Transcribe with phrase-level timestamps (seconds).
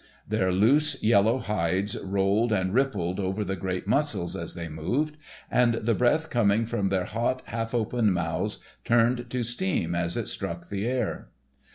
[0.27, 5.15] Their loose, yellow hides rolled and rippled over the great muscles as they moved,
[5.51, 10.27] and the breath coming from their hot, half open, mouths turned to steam as it
[10.27, 11.27] struck the air.